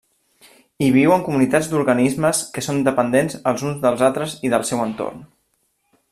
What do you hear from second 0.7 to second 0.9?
Hi